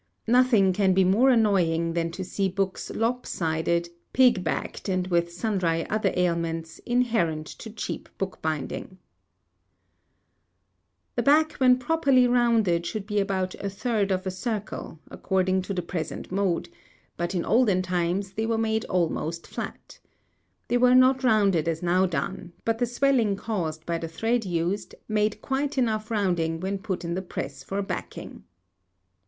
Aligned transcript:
Nothing 0.25 0.73
can 0.73 0.95
be 0.95 1.03
more 1.03 1.29
annoying 1.29 1.93
than 1.93 2.09
to 2.13 2.23
see 2.23 2.49
books 2.49 2.89
lop 2.95 3.27
sided, 3.27 3.89
pig 4.13 4.43
backed, 4.43 4.89
and 4.89 5.05
with 5.05 5.31
sundry 5.31 5.87
other 5.91 6.11
ailments, 6.15 6.79
inherent 6.87 7.45
to 7.45 7.69
cheap 7.69 8.09
bookbinding. 8.17 8.97
|48| 11.15 11.17
[Illustration: 11.17 11.17
Rounding 11.17 11.17
Machine.] 11.17 11.17
The 11.17 11.21
back 11.21 11.51
when 11.59 11.77
properly 11.77 12.27
rounded 12.27 12.85
should 12.87 13.05
be 13.05 13.19
about 13.19 13.53
a 13.53 13.69
third 13.69 14.09
of 14.11 14.25
a 14.25 14.31
circle, 14.31 14.99
according 15.11 15.61
to 15.61 15.73
the 15.75 15.83
present 15.83 16.31
mode, 16.31 16.69
but 17.15 17.35
in 17.35 17.45
olden 17.45 17.83
times 17.83 18.31
they 18.33 18.47
were 18.47 18.57
made 18.57 18.85
almost 18.85 19.45
flat. 19.45 19.99
They 20.67 20.77
were 20.79 20.95
not 20.95 21.23
rounded 21.23 21.67
as 21.67 21.83
now 21.83 22.07
done, 22.07 22.53
but 22.65 22.79
the 22.79 22.87
swelling 22.87 23.35
caused 23.35 23.85
by 23.85 23.99
the 23.99 24.07
thread 24.07 24.45
used 24.45 24.95
made 25.07 25.43
quite 25.43 25.77
enough 25.77 26.09
rounding 26.09 26.59
when 26.59 26.79
put 26.79 27.05
in 27.05 27.13
the 27.13 27.21
press 27.21 27.61
for 27.63 27.83
backing. 27.83 28.45